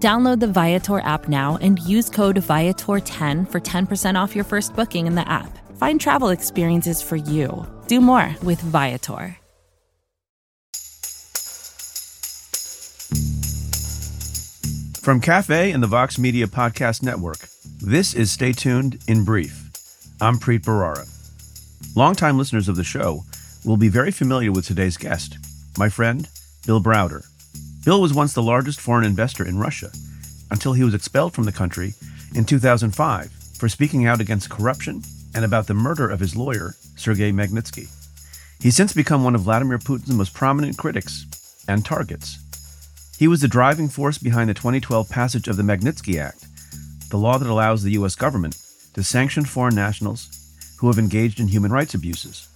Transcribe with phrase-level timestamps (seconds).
[0.00, 5.06] Download the Viator app now and use code Viator10 for 10% off your first booking
[5.06, 5.58] in the app.
[5.78, 7.66] Find travel experiences for you.
[7.86, 9.36] Do more with Viator.
[15.02, 17.48] From Cafe and the Vox Media Podcast Network,
[17.80, 19.70] this is Stay Tuned in Brief.
[20.20, 21.08] I'm Preet Bharara.
[21.94, 23.22] Longtime listeners of the show
[23.64, 25.38] will be very familiar with today's guest,
[25.78, 26.28] my friend,
[26.66, 27.24] Bill Browder.
[27.86, 29.92] Bill was once the largest foreign investor in Russia
[30.50, 31.94] until he was expelled from the country
[32.34, 35.02] in 2005 for speaking out against corruption
[35.36, 37.88] and about the murder of his lawyer, Sergei Magnitsky.
[38.60, 42.38] He's since become one of Vladimir Putin's most prominent critics and targets.
[43.20, 46.44] He was the driving force behind the 2012 passage of the Magnitsky Act,
[47.10, 48.16] the law that allows the U.S.
[48.16, 48.58] government
[48.94, 50.28] to sanction foreign nationals
[50.80, 52.48] who have engaged in human rights abuses.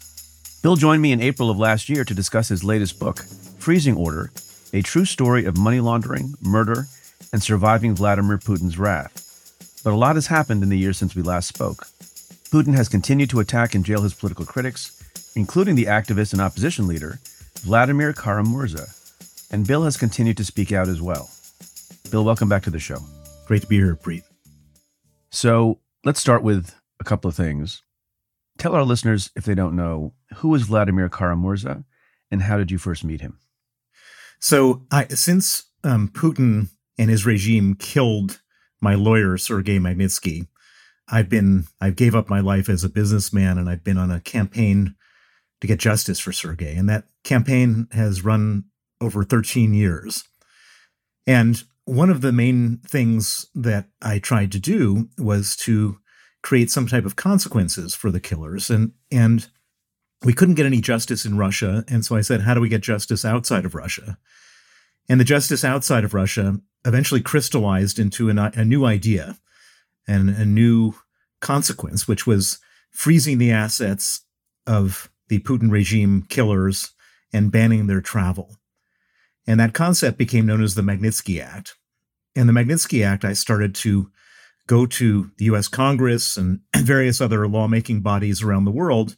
[0.60, 3.24] Bill joined me in April of last year to discuss his latest book,
[3.60, 4.32] Freezing Order
[4.72, 6.86] a true story of money laundering, murder,
[7.32, 9.80] and surviving Vladimir Putin's wrath.
[9.84, 11.86] But a lot has happened in the years since we last spoke.
[12.50, 16.86] Putin has continued to attack and jail his political critics, including the activist and opposition
[16.86, 17.18] leader,
[17.60, 18.96] Vladimir Kara-Murza.
[19.52, 21.30] And Bill has continued to speak out as well.
[22.10, 22.98] Bill, welcome back to the show.
[23.46, 24.22] Great to be here, Preet.
[25.30, 27.82] So let's start with a couple of things.
[28.58, 31.84] Tell our listeners, if they don't know, who is Vladimir Kara-Murza
[32.30, 33.38] and how did you first meet him?
[34.40, 36.68] So, I, since um, Putin
[36.98, 38.40] and his regime killed
[38.80, 40.46] my lawyer Sergei Magnitsky,
[41.08, 44.20] I've been I gave up my life as a businessman, and I've been on a
[44.20, 44.94] campaign
[45.60, 48.64] to get justice for Sergei, and that campaign has run
[49.00, 50.24] over 13 years.
[51.26, 55.98] And one of the main things that I tried to do was to
[56.42, 59.48] create some type of consequences for the killers, and and
[60.24, 61.84] we couldn't get any justice in Russia.
[61.88, 64.18] And so I said, how do we get justice outside of Russia?
[65.08, 69.38] And the justice outside of Russia eventually crystallized into an, a new idea
[70.06, 70.94] and a new
[71.40, 72.58] consequence, which was
[72.90, 74.22] freezing the assets
[74.66, 76.92] of the Putin regime killers
[77.32, 78.56] and banning their travel.
[79.46, 81.76] And that concept became known as the Magnitsky Act.
[82.36, 84.10] And the Magnitsky Act, I started to
[84.66, 89.16] go to the US Congress and various other lawmaking bodies around the world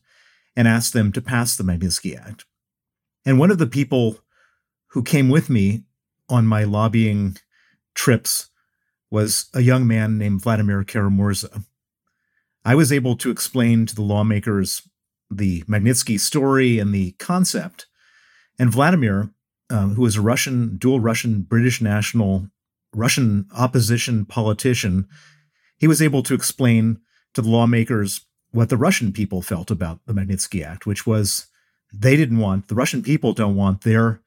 [0.56, 2.44] and asked them to pass the Magnitsky Act.
[3.24, 4.18] And one of the people
[4.88, 5.84] who came with me
[6.28, 7.36] on my lobbying
[7.94, 8.50] trips
[9.10, 11.64] was a young man named Vladimir Kara-Murza.
[12.64, 14.82] I was able to explain to the lawmakers
[15.30, 17.86] the Magnitsky story and the concept.
[18.58, 19.30] And Vladimir,
[19.70, 22.48] um, who was a Russian, dual Russian British national,
[22.94, 25.08] Russian opposition politician,
[25.78, 27.00] he was able to explain
[27.34, 31.46] to the lawmakers what the Russian people felt about the Magnitsky Act, which was
[31.92, 34.20] they didn't want, the Russian people don't want their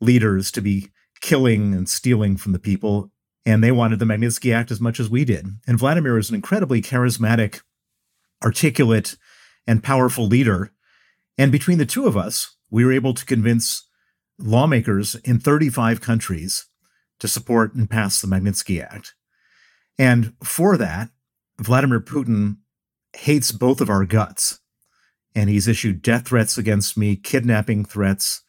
[0.00, 0.88] leaders to be
[1.20, 3.10] killing and stealing from the people.
[3.44, 5.46] And they wanted the Magnitsky Act as much as we did.
[5.66, 7.60] And Vladimir is an incredibly charismatic,
[8.42, 9.16] articulate,
[9.66, 10.72] and powerful leader.
[11.38, 13.86] And between the two of us, we were able to convince
[14.38, 16.66] lawmakers in 35 countries
[17.20, 19.14] to support and pass the Magnitsky Act.
[19.98, 21.10] And for that,
[21.58, 22.58] Vladimir Putin
[23.16, 24.60] hates both of our guts.
[25.34, 28.42] And he's issued death threats against me, kidnapping threats.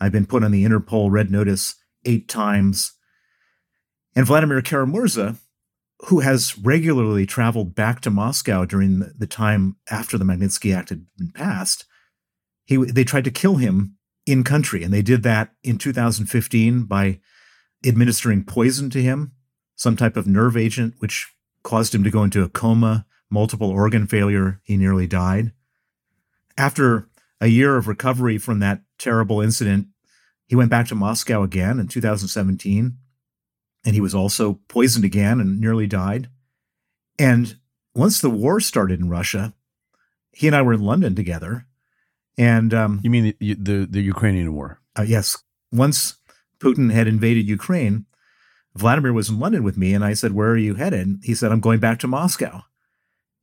[0.00, 2.92] I've been put on the Interpol red notice eight times.
[4.14, 5.36] And Vladimir Kara-Murza,
[6.06, 11.06] who has regularly traveled back to Moscow during the time after the Magnitsky Act had
[11.16, 11.86] been passed,
[12.64, 13.96] he, they tried to kill him
[14.26, 14.82] in country.
[14.82, 17.20] And they did that in 2015 by
[17.84, 19.32] administering poison to him,
[19.74, 24.06] some type of nerve agent, which caused him to go into a coma multiple organ
[24.06, 24.60] failure.
[24.64, 25.52] He nearly died.
[26.58, 27.08] After
[27.40, 29.88] a year of recovery from that terrible incident,
[30.46, 32.96] he went back to Moscow again in 2017,
[33.84, 36.28] and he was also poisoned again and nearly died.
[37.18, 37.56] And
[37.94, 39.54] once the war started in Russia,
[40.32, 41.66] he and I were in London together.
[42.38, 44.80] And um, You mean the the, the Ukrainian war?
[44.98, 46.16] uh, yes, once
[46.60, 48.06] Putin had invaded Ukraine,
[48.74, 51.50] Vladimir was in London with me, and I said, "Where are you headed?" He said,
[51.50, 52.62] "I'm going back to Moscow,"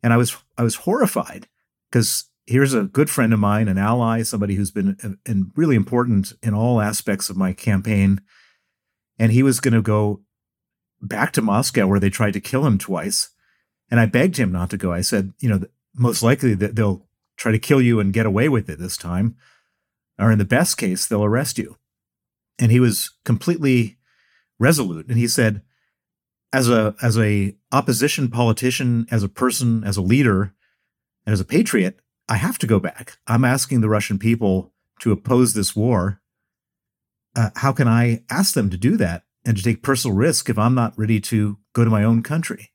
[0.03, 1.47] and I was I was horrified
[1.89, 5.75] because here's a good friend of mine, an ally, somebody who's been uh, and really
[5.75, 8.21] important in all aspects of my campaign,
[9.17, 10.21] and he was going to go
[11.01, 13.29] back to Moscow where they tried to kill him twice,
[13.89, 14.91] and I begged him not to go.
[14.91, 15.61] I said, you know,
[15.95, 17.07] most likely that they'll
[17.37, 19.37] try to kill you and get away with it this time,
[20.19, 21.77] or in the best case, they'll arrest you.
[22.59, 23.97] And he was completely
[24.59, 25.63] resolute, and he said,
[26.53, 30.53] as a as a opposition politician, as a person, as a leader,
[31.25, 33.17] as a patriot, I have to go back.
[33.27, 36.21] I'm asking the Russian people to oppose this war.
[37.35, 40.57] Uh, how can I ask them to do that and to take personal risk if
[40.57, 42.71] I'm not ready to go to my own country?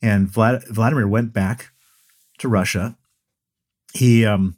[0.00, 1.72] And Vlad, Vladimir went back
[2.38, 2.96] to Russia.
[3.92, 4.56] He um,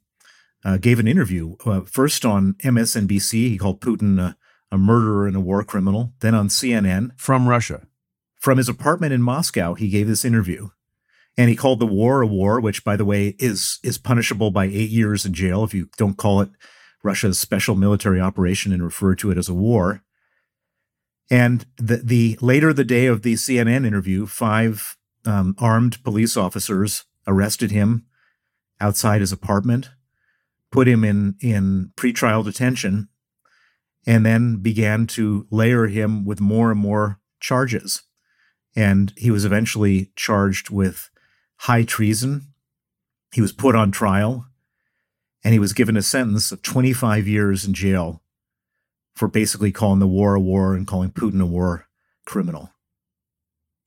[0.64, 3.32] uh, gave an interview uh, first on MSNBC.
[3.32, 4.36] He called Putin a,
[4.70, 6.12] a murderer and a war criminal.
[6.20, 7.86] Then on CNN, From Russia.
[8.40, 10.70] From his apartment in Moscow, he gave this interview,
[11.36, 14.64] and he called the war a war, which, by the way, is is punishable by
[14.64, 16.50] eight years in jail if you don't call it
[17.04, 20.02] Russia's special military operation and refer to it as a war.
[21.30, 27.04] And the, the later the day of the CNN interview, five um, armed police officers
[27.26, 28.06] arrested him
[28.80, 29.90] outside his apartment,
[30.72, 33.10] put him in in pretrial detention,
[34.06, 38.02] and then began to layer him with more and more charges
[38.76, 41.10] and he was eventually charged with
[41.56, 42.48] high treason.
[43.32, 44.46] He was put on trial,
[45.44, 48.22] and he was given a sentence of 25 years in jail
[49.14, 51.86] for basically calling the war a war and calling Putin a war
[52.24, 52.70] criminal.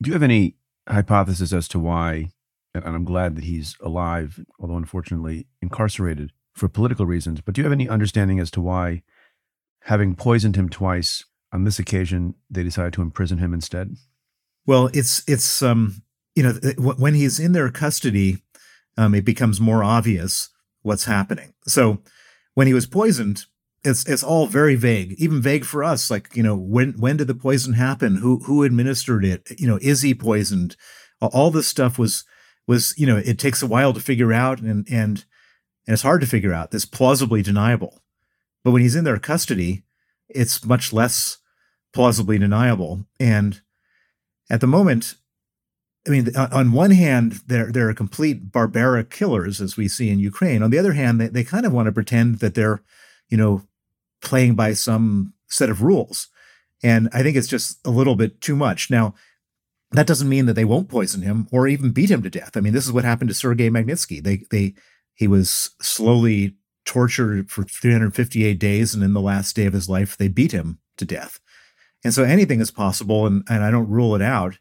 [0.01, 0.55] Do you have any
[0.87, 2.29] hypothesis as to why?
[2.75, 7.41] And I'm glad that he's alive, although unfortunately incarcerated for political reasons.
[7.41, 9.03] But do you have any understanding as to why,
[9.83, 13.95] having poisoned him twice, on this occasion they decided to imprison him instead?
[14.65, 16.03] Well, it's it's um
[16.35, 18.43] you know when he's in their custody,
[18.97, 20.49] um, it becomes more obvious
[20.81, 21.53] what's happening.
[21.67, 21.99] So
[22.53, 23.45] when he was poisoned,
[23.83, 26.09] it's it's all very vague, even vague for us.
[26.09, 28.17] Like you know when when did the poison happen?
[28.17, 29.51] Who who administered it?
[29.59, 30.75] You know, is he poisoned?
[31.21, 32.23] All this stuff was
[32.67, 35.25] was you know it takes a while to figure out, and and
[35.85, 36.71] and it's hard to figure out.
[36.71, 38.01] This plausibly deniable,
[38.63, 39.83] but when he's in their custody,
[40.29, 41.37] it's much less
[41.93, 43.61] plausibly deniable and
[44.53, 45.15] at the moment,
[46.05, 50.61] I mean, on one hand, they're they're complete barbaric killers, as we see in Ukraine.
[50.61, 52.83] On the other hand, they, they kind of want to pretend that they're,
[53.29, 53.63] you know,
[54.21, 56.27] playing by some set of rules.
[56.83, 58.91] And I think it's just a little bit too much.
[58.91, 59.15] Now,
[59.91, 62.55] that doesn't mean that they won't poison him or even beat him to death.
[62.55, 64.21] I mean, this is what happened to Sergei Magnitsky.
[64.21, 64.75] They they
[65.15, 70.15] he was slowly tortured for 358 days, and in the last day of his life,
[70.15, 71.39] they beat him to death.
[72.03, 74.59] And so anything is possible, and, and I don't rule it out.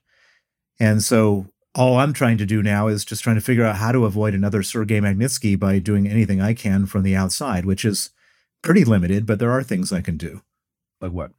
[0.79, 3.93] And so all I'm trying to do now is just trying to figure out how
[3.93, 8.11] to avoid another Sergei Magnitsky by doing anything I can from the outside, which is
[8.63, 10.43] pretty limited, but there are things I can do.
[11.01, 11.33] Like what?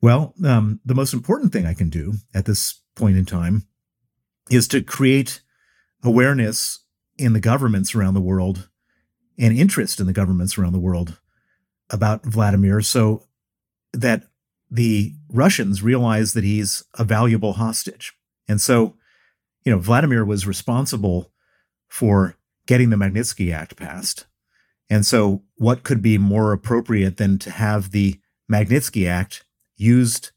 [0.00, 3.66] Well, um, the most important thing I can do at this point in time
[4.50, 5.40] is to create
[6.02, 6.80] awareness
[7.16, 8.68] in the governments around the world
[9.38, 11.20] and interest in the governments around the world
[11.90, 13.24] about Vladimir so
[13.92, 14.24] that
[14.70, 18.12] the Russians realize that he's a valuable hostage.
[18.48, 18.96] And so,
[19.64, 21.32] you know, Vladimir was responsible
[21.88, 24.26] for getting the Magnitsky Act passed.
[24.90, 28.20] And so, what could be more appropriate than to have the
[28.50, 29.44] Magnitsky Act
[29.76, 30.30] used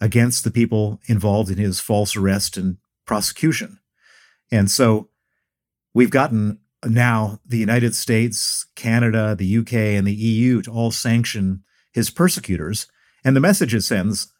[0.00, 3.80] against the people involved in his false arrest and prosecution?
[4.50, 5.08] And so,
[5.92, 11.64] we've gotten now the United States, Canada, the UK, and the EU to all sanction
[11.92, 12.86] his persecutors.
[13.26, 14.32] And the message it sends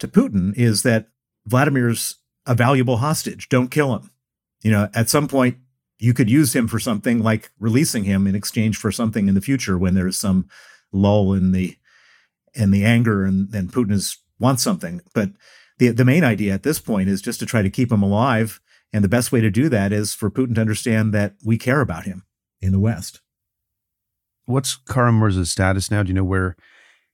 [0.00, 1.06] to Putin is that
[1.46, 3.48] Vladimir's a valuable hostage.
[3.48, 4.10] Don't kill him.
[4.60, 5.58] You know, at some point,
[6.00, 9.40] you could use him for something like releasing him in exchange for something in the
[9.40, 10.48] future when there's some
[10.90, 11.76] lull in the
[12.54, 15.00] in the anger and then Putin is, wants something.
[15.14, 15.30] But
[15.78, 18.60] the the main idea at this point is just to try to keep him alive.
[18.92, 21.80] And the best way to do that is for Putin to understand that we care
[21.80, 22.24] about him
[22.60, 23.20] in the West.
[24.44, 26.02] What's Karam Mirza's status now?
[26.02, 26.56] Do you know where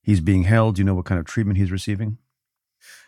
[0.03, 0.77] he's being held?
[0.77, 2.19] Do you know what kind of treatment he's receiving?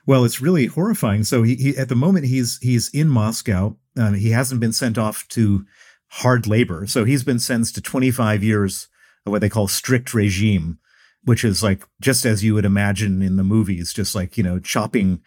[0.07, 1.25] Well, it's really horrifying.
[1.25, 3.77] So he, he at the moment he's he's in Moscow.
[3.97, 5.65] Um, he hasn't been sent off to
[6.09, 8.89] hard labor, so he's been sentenced to 25 years
[9.25, 10.79] of what they call strict regime,
[11.25, 14.59] which is like just as you would imagine in the movies, just like you know
[14.59, 15.23] chopping,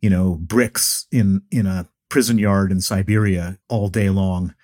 [0.00, 4.54] you know bricks in in a prison yard in Siberia all day long,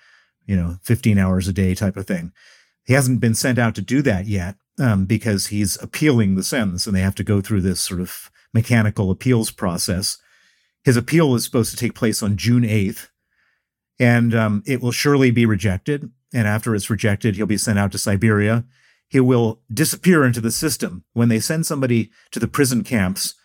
[0.45, 2.31] you know, 15 hours a day type of thing.
[2.85, 6.87] He hasn't been sent out to do that yet um, because he's appealing the sentence
[6.87, 10.17] and they have to go through this sort of mechanical appeals process.
[10.83, 13.07] His appeal is supposed to take place on June 8th,
[13.99, 16.11] and um, it will surely be rejected.
[16.33, 18.65] And after it's rejected, he'll be sent out to Siberia.
[19.07, 21.05] He will disappear into the system.
[21.13, 23.35] When they send somebody to the prison camps,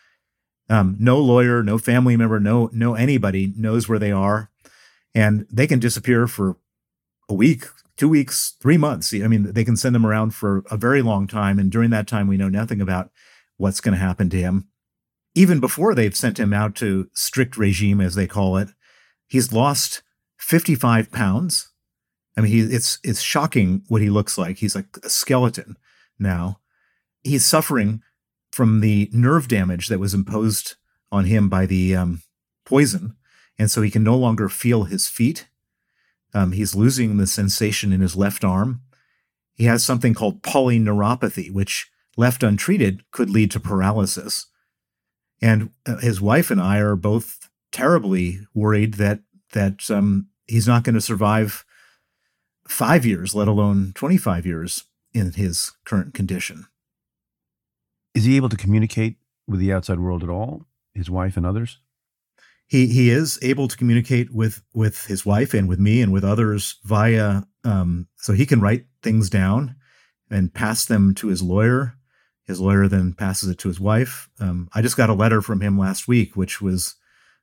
[0.71, 4.51] um, no lawyer, no family member, no no anybody knows where they are,
[5.15, 6.57] and they can disappear for
[7.29, 7.67] a week,
[7.99, 9.13] two weeks, three months.
[9.13, 12.07] I mean, they can send him around for a very long time, and during that
[12.07, 13.11] time, we know nothing about
[13.57, 14.69] what's going to happen to him.
[15.35, 18.69] Even before they've sent him out to strict regime, as they call it,
[19.27, 20.03] he's lost
[20.39, 21.73] 55 pounds.
[22.37, 24.59] I mean, he, it's it's shocking what he looks like.
[24.59, 25.77] He's like a skeleton
[26.19, 26.61] now.
[27.25, 28.01] He's suffering
[28.53, 30.77] from the nerve damage that was imposed
[31.11, 32.23] on him by the um,
[32.65, 33.17] poison,
[33.59, 35.49] and so he can no longer feel his feet.
[36.35, 38.83] Um, he's losing the sensation in his left arm.
[39.55, 44.47] He has something called polyneuropathy, which, left untreated, could lead to paralysis.
[45.41, 49.21] And uh, his wife and I are both terribly worried that
[49.53, 51.65] that um, he's not going to survive
[52.67, 56.67] five years, let alone 25 years in his current condition.
[58.15, 59.17] Is he able to communicate
[59.47, 60.67] with the outside world at all?
[60.93, 61.79] His wife and others?
[62.69, 66.23] He he is able to communicate with with his wife and with me and with
[66.23, 69.75] others via um, so he can write things down
[70.31, 71.95] and pass them to his lawyer.
[72.45, 74.29] His lawyer then passes it to his wife.
[74.39, 76.95] Um, I just got a letter from him last week, which was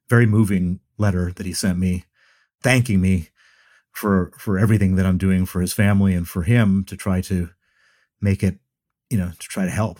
[0.10, 2.05] very moving letter that he sent me,
[2.62, 3.29] thanking me
[3.91, 7.50] for for everything that I'm doing for his family and for him to try to
[8.22, 8.60] make it,
[9.10, 10.00] you know, to try to help.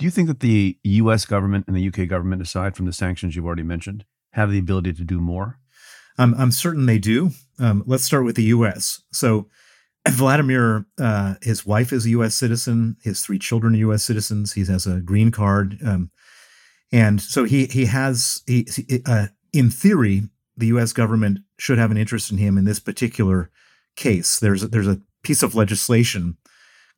[0.00, 1.26] Do you think that the U.S.
[1.26, 4.94] government and the UK government, aside from the sanctions you've already mentioned, have the ability
[4.94, 5.58] to do more?
[6.16, 7.32] I'm, I'm certain they do.
[7.58, 9.02] Um, let's start with the U.S.
[9.12, 9.50] So,
[10.08, 12.34] Vladimir, uh, his wife is a U.S.
[12.34, 12.96] citizen.
[13.02, 14.02] His three children are U.S.
[14.02, 14.54] citizens.
[14.54, 16.10] He has a green card, um,
[16.90, 18.66] and so he he has he,
[19.04, 20.22] uh, in theory
[20.56, 20.94] the U.S.
[20.94, 23.50] government should have an interest in him in this particular
[23.96, 24.38] case.
[24.38, 26.38] There's a, there's a piece of legislation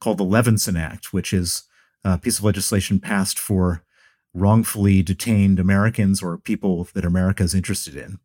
[0.01, 1.65] called the Levinson Act, which is
[2.05, 3.85] a piece of legislation passed for
[4.35, 8.19] wrongfully detained Americans or people that America is interested in.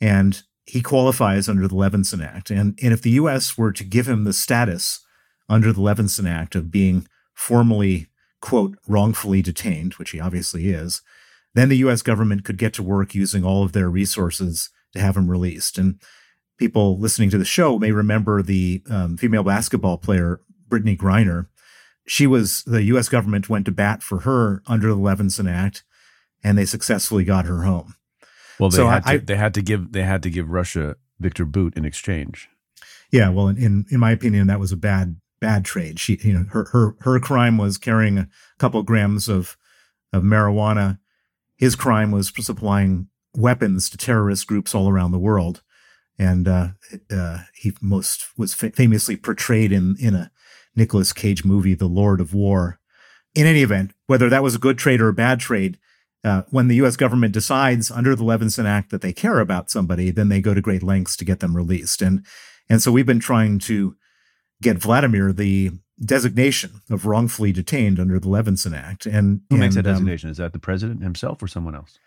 [0.00, 2.50] And he qualifies under the Levinson Act.
[2.50, 3.56] And, and if the U.S.
[3.58, 5.04] were to give him the status
[5.48, 8.08] under the Levinson Act of being formally,
[8.40, 11.02] quote, wrongfully detained, which he obviously is,
[11.54, 12.02] then the U.S.
[12.02, 15.78] government could get to work using all of their resources to have him released.
[15.78, 16.00] And
[16.58, 21.48] people listening to the show may remember the um, female basketball player, Brittney Griner,
[22.06, 23.08] she was the U.S.
[23.08, 25.84] government went to bat for her under the Levinson Act,
[26.42, 27.94] and they successfully got her home.
[28.58, 30.96] Well, they so had I, to, they had to give they had to give Russia
[31.20, 32.48] Victor Bout in exchange.
[33.10, 36.00] Yeah, well, in in my opinion, that was a bad bad trade.
[36.00, 38.28] She, you know, her her her crime was carrying a
[38.58, 39.56] couple grams of
[40.12, 40.98] of marijuana.
[41.56, 45.62] His crime was supplying weapons to terrorist groups all around the world,
[46.18, 46.68] and uh,
[47.10, 50.31] uh, he most was fa- famously portrayed in in a
[50.74, 52.78] Nicolas Cage movie, The Lord of War.
[53.34, 55.78] In any event, whether that was a good trade or a bad trade,
[56.24, 56.96] uh, when the U.S.
[56.96, 60.60] government decides under the Levinson Act that they care about somebody, then they go to
[60.60, 62.02] great lengths to get them released.
[62.02, 62.24] And
[62.68, 63.96] and so we've been trying to
[64.60, 69.06] get Vladimir the designation of wrongfully detained under the Levinson Act.
[69.06, 70.28] And who and, makes that um, designation?
[70.28, 71.98] Um, Is that the president himself or someone else?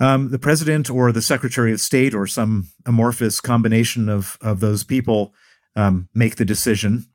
[0.00, 4.82] Um, the president or the Secretary of State or some amorphous combination of of those
[4.82, 5.32] people
[5.76, 7.06] um, make the decision.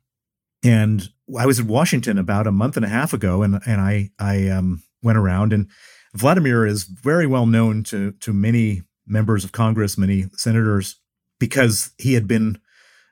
[0.62, 4.10] And I was in Washington about a month and a half ago, and and I
[4.18, 5.68] I um, went around, and
[6.14, 10.96] Vladimir is very well known to to many members of Congress, many senators,
[11.38, 12.58] because he had been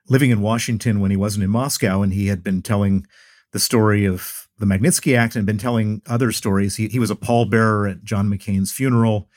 [0.09, 3.07] living in Washington when he wasn't in Moscow, and he had been telling
[3.53, 6.77] the story of the Magnitsky Act and been telling other stories.
[6.77, 9.29] He he was a pallbearer at John McCain's funeral.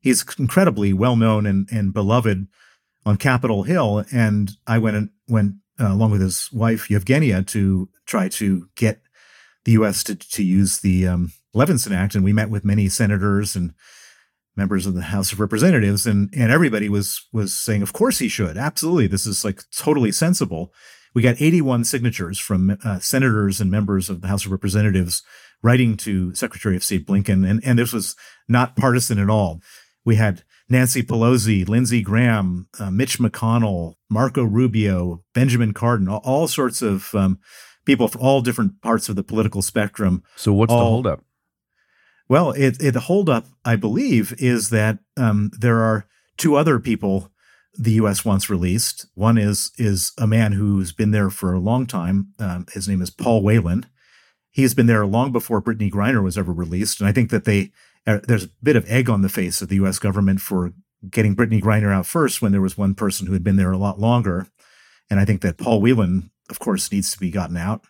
[0.00, 2.46] He's incredibly well known and and beloved
[3.06, 7.88] on Capitol Hill, and I went and went uh, along with his wife Yevgenia, to
[8.06, 9.00] try to get
[9.64, 10.04] the U.S.
[10.04, 13.74] to to use the um, Levinson Act, and we met with many senators and
[14.56, 18.28] members of the House of Representatives, and and everybody was was saying, of course he
[18.28, 20.72] should, absolutely, this is like totally sensible.
[21.14, 25.22] We got 81 signatures from uh, senators and members of the House of Representatives
[25.62, 28.16] writing to Secretary of State Blinken, and and this was
[28.48, 29.60] not partisan at all.
[30.04, 36.48] We had Nancy Pelosi, Lindsey Graham, uh, Mitch McConnell, Marco Rubio, Benjamin Cardin, all, all
[36.48, 37.38] sorts of um,
[37.84, 40.22] people from all different parts of the political spectrum.
[40.36, 41.24] So, what's all, the holdup?
[42.28, 46.06] Well, it, it the holdup, I believe, is that um, there are
[46.36, 47.30] two other people
[47.76, 48.24] the U.S.
[48.24, 49.06] wants released.
[49.14, 52.28] One is is a man who's been there for a long time.
[52.38, 53.86] Um, his name is Paul Whelan.
[54.50, 57.72] He's been there long before Brittney Griner was ever released, and I think that they
[58.06, 59.98] uh, there's a bit of egg on the face of the U.S.
[59.98, 60.72] government for
[61.10, 63.78] getting Brittney Griner out first when there was one person who had been there a
[63.78, 64.46] lot longer,
[65.10, 67.84] and I think that Paul Whelan, of course, needs to be gotten out.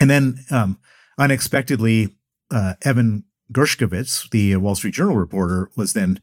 [0.00, 0.78] And then um,
[1.18, 2.16] unexpectedly,
[2.50, 6.20] uh, Evan Gershkovich, the Wall Street Journal reporter, was then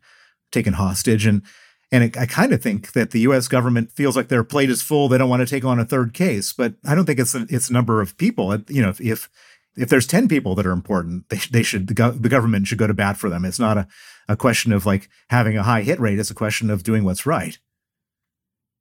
[0.51, 1.25] taken hostage.
[1.25, 1.41] And
[1.91, 3.47] and it, I kind of think that the U.S.
[3.47, 5.07] government feels like their plate is full.
[5.07, 6.51] They don't want to take on a third case.
[6.51, 8.55] But I don't think it's a, it's number of people.
[8.67, 9.29] You know, if, if
[9.75, 12.77] if there's 10 people that are important, they, they should, the, go- the government should
[12.77, 13.45] go to bat for them.
[13.45, 13.87] It's not a,
[14.27, 16.19] a question of like having a high hit rate.
[16.19, 17.57] It's a question of doing what's right.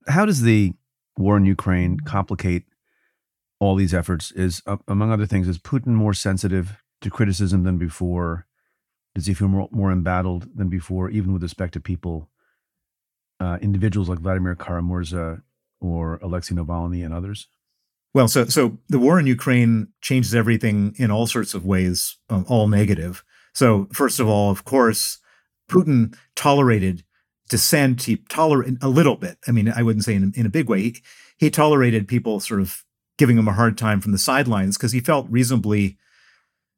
[0.09, 0.75] How does the
[1.17, 2.65] war in Ukraine complicate
[3.59, 4.33] all these efforts?
[4.33, 8.47] Is, uh, among other things, is Putin more sensitive to criticism than before?
[9.15, 12.31] Does he feel more, more embattled than before, even with respect to people,
[13.41, 15.43] uh, individuals like Vladimir Kara-Murza
[15.81, 17.49] or Alexei Navalny and others?
[18.15, 22.45] Well, so so the war in Ukraine changes everything in all sorts of ways, um,
[22.49, 23.25] all negative.
[23.55, 25.19] So first of all, of course,
[25.71, 27.05] Putin tolerated
[27.49, 28.05] dissent.
[28.05, 29.39] He tolerated a little bit.
[29.47, 30.81] I mean, I wouldn't say in, in a big way.
[30.83, 31.03] He,
[31.39, 32.85] he tolerated people sort of
[33.19, 35.97] giving him a hard time from the sidelines because he felt reasonably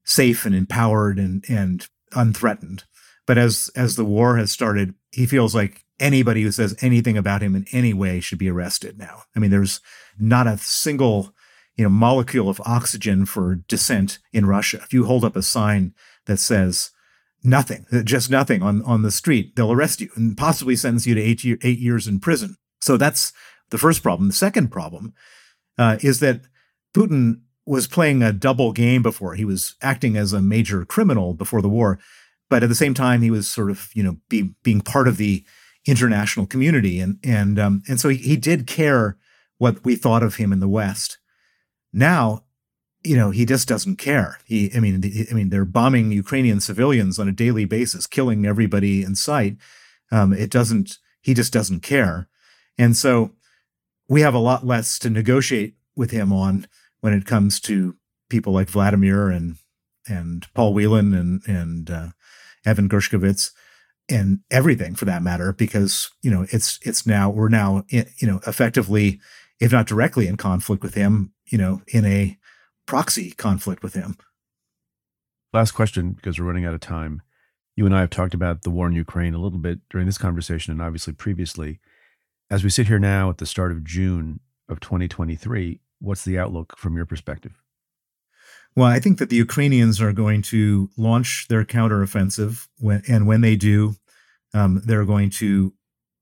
[0.04, 2.84] safe and empowered and and unthreatened.
[3.26, 7.42] But as as the war has started, he feels like anybody who says anything about
[7.42, 9.22] him in any way should be arrested now.
[9.34, 9.80] I mean, there's
[10.18, 11.34] not a single
[11.76, 14.80] you know molecule of oxygen for dissent in Russia.
[14.82, 15.94] If you hold up a sign
[16.26, 16.90] that says
[17.42, 21.22] nothing, just nothing on on the street, they'll arrest you and possibly sentence you to
[21.22, 22.56] eight year, eight years in prison.
[22.80, 23.32] So that's
[23.70, 24.28] the first problem.
[24.28, 25.14] The second problem
[25.78, 26.42] uh, is that
[26.94, 29.34] Putin was playing a double game before.
[29.34, 31.98] He was acting as a major criminal before the war,
[32.54, 35.16] but at the same time, he was sort of you know be, being part of
[35.16, 35.44] the
[35.86, 39.18] international community, and and um, and so he, he did care
[39.58, 41.18] what we thought of him in the West.
[41.92, 42.44] Now,
[43.02, 44.38] you know, he just doesn't care.
[44.44, 49.02] He, I mean, I mean, they're bombing Ukrainian civilians on a daily basis, killing everybody
[49.02, 49.56] in sight.
[50.12, 50.98] Um, it doesn't.
[51.22, 52.28] He just doesn't care,
[52.78, 53.32] and so
[54.08, 56.68] we have a lot less to negotiate with him on
[57.00, 57.96] when it comes to
[58.30, 59.56] people like Vladimir and
[60.06, 62.08] and Paul Whelan and and uh,
[62.64, 63.50] Evan Gershkovich
[64.08, 68.40] and everything for that matter, because you know it's it's now we're now you know
[68.46, 69.20] effectively,
[69.60, 72.38] if not directly in conflict with him, you know, in a
[72.86, 74.16] proxy conflict with him.
[75.52, 77.22] Last question, because we're running out of time.
[77.76, 80.18] You and I have talked about the war in Ukraine a little bit during this
[80.18, 81.80] conversation, and obviously previously.
[82.50, 86.76] As we sit here now at the start of June of 2023, what's the outlook
[86.76, 87.63] from your perspective?
[88.76, 93.40] Well, I think that the Ukrainians are going to launch their counteroffensive, when, and when
[93.40, 93.94] they do,
[94.52, 95.72] um, they're going to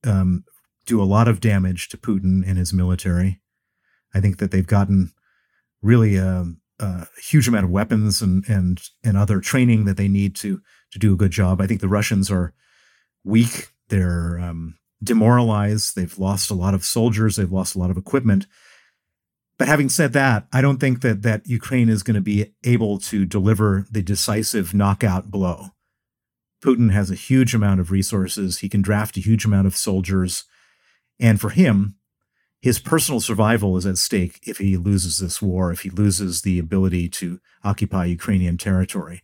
[0.04, 0.44] um,
[0.86, 3.40] do a lot of damage to Putin and his military.
[4.14, 5.12] I think that they've gotten
[5.80, 10.08] really a, um, a, huge amount of weapons and and and other training that they
[10.08, 10.60] need to
[10.90, 11.60] to do a good job.
[11.60, 12.52] I think the Russians are
[13.24, 13.68] weak.
[13.88, 15.96] They're um, demoralized.
[15.96, 17.36] They've lost a lot of soldiers.
[17.36, 18.46] They've lost a lot of equipment.
[19.58, 22.98] But having said that, I don't think that that Ukraine is going to be able
[23.00, 25.70] to deliver the decisive knockout blow.
[26.62, 28.58] Putin has a huge amount of resources.
[28.58, 30.44] He can draft a huge amount of soldiers.
[31.20, 31.96] And for him,
[32.60, 36.60] his personal survival is at stake if he loses this war, if he loses the
[36.60, 39.22] ability to occupy Ukrainian territory.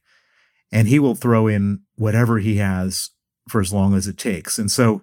[0.73, 3.11] And he will throw in whatever he has
[3.49, 4.59] for as long as it takes.
[4.59, 5.03] And so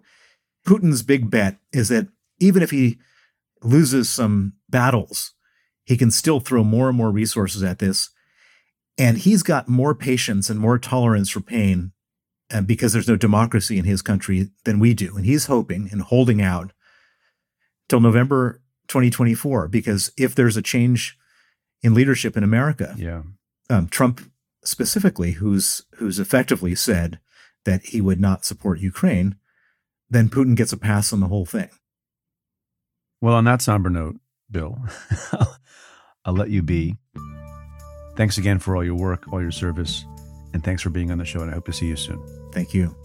[0.68, 2.10] Putin's big bet is that
[2.40, 3.00] even if he
[3.64, 5.32] loses some battles,
[5.86, 8.10] he can still throw more and more resources at this.
[8.98, 11.94] And he's got more patience and more tolerance for pain
[12.54, 15.16] uh, because there's no democracy in his country than we do.
[15.16, 16.74] And he's hoping and holding out
[17.88, 21.18] till November 2024 because if there's a change
[21.82, 23.22] in leadership in America, yeah,
[23.70, 24.30] um, Trump
[24.66, 27.20] specifically, who's who's effectively said
[27.64, 29.38] that he would not support Ukraine,
[30.10, 31.70] then Putin gets a pass on the whole thing.
[33.22, 34.18] Well, on that somber note,
[34.50, 34.78] Bill,
[36.26, 36.96] I'll let you be.
[38.16, 40.06] Thanks again for all your work, all your service,
[40.54, 41.42] and thanks for being on the show.
[41.42, 42.24] And I hope to see you soon.
[42.54, 42.96] Thank you.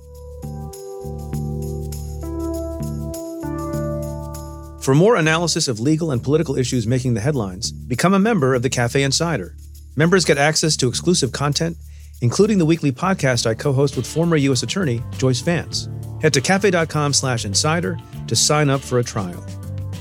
[4.81, 8.62] For more analysis of legal and political issues making the headlines, become a member of
[8.62, 9.55] the Cafe Insider.
[9.94, 11.76] Members get access to exclusive content,
[12.22, 14.62] including the weekly podcast I co-host with former U.S.
[14.62, 15.88] Attorney Joyce Vance.
[16.22, 19.44] Head to cafe.com slash insider to sign up for a trial.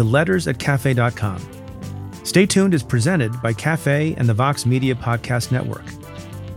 [0.00, 1.38] to letters at cafe.com.
[2.24, 5.84] Stay Tuned is presented by Cafe and the Vox Media Podcast Network.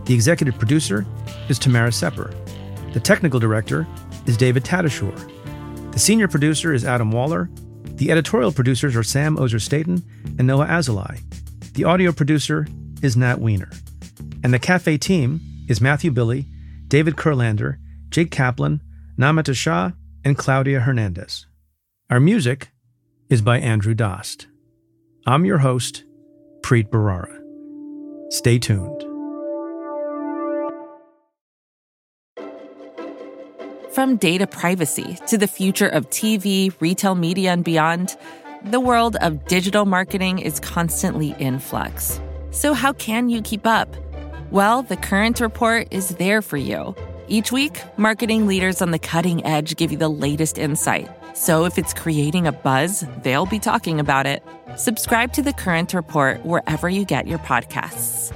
[0.06, 1.04] The executive producer
[1.50, 2.32] is Tamara Sepper.
[2.94, 3.86] The technical director
[4.24, 5.92] is David Tatasciore.
[5.92, 7.50] The senior producer is Adam Waller.
[7.96, 10.02] The editorial producers are Sam Ozer Staton
[10.38, 11.20] and Noah Azulai.
[11.74, 12.66] The audio producer
[13.02, 13.68] is Nat Weiner.
[14.42, 16.46] And the cafe team is Matthew Billy,
[16.88, 17.76] David Kurlander,
[18.08, 18.80] Jake Kaplan,
[19.18, 19.90] Namita Shah,
[20.24, 21.46] and Claudia Hernandez.
[22.08, 22.70] Our music
[23.34, 24.46] is by Andrew Dost.
[25.26, 26.04] I'm your host,
[26.60, 27.36] Preet Bharara.
[28.32, 29.02] Stay tuned.
[33.92, 38.16] From data privacy to the future of TV, retail media, and beyond,
[38.62, 42.20] the world of digital marketing is constantly in flux.
[42.52, 43.88] So, how can you keep up?
[44.52, 46.94] Well, the Current Report is there for you.
[47.26, 51.10] Each week, marketing leaders on the cutting edge give you the latest insight.
[51.34, 54.42] So, if it's creating a buzz, they'll be talking about it.
[54.76, 58.32] Subscribe to the Current Report wherever you get your podcasts.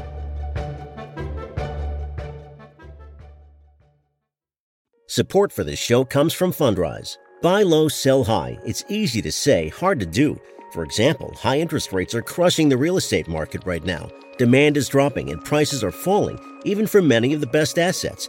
[5.07, 7.17] Support for this show comes from Fundrise.
[7.41, 8.59] Buy low, sell high.
[8.67, 10.41] It's easy to say, hard to do.
[10.73, 14.11] For example, high interest rates are crushing the real estate market right now.
[14.39, 18.29] Demand is dropping and prices are falling, even for many of the best assets.